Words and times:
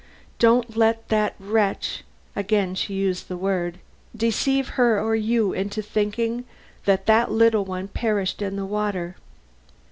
Don't 0.39 0.75
let 0.75 1.09
that 1.09 1.35
wretch" 1.39 2.03
again 2.35 2.73
she 2.73 2.95
used 2.95 3.27
the 3.27 3.37
word 3.37 3.77
"deceive 4.17 4.69
her 4.69 4.99
or 4.99 5.15
you 5.15 5.53
into 5.53 5.83
thinking 5.83 6.43
that 6.85 7.05
the 7.05 7.27
little 7.29 7.65
one 7.65 7.87
perished 7.87 8.41
in 8.41 8.55
the 8.55 8.65
water. 8.65 9.15